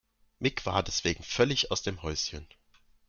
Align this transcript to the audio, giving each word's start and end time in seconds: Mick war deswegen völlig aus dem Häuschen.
Mick 0.41 0.65
war 0.65 0.81
deswegen 0.81 1.21
völlig 1.21 1.69
aus 1.69 1.83
dem 1.83 2.01
Häuschen. 2.01 2.47